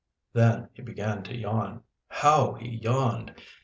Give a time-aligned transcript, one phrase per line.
[0.33, 1.83] Then he began to yawn.
[2.09, 3.35] How he yawned!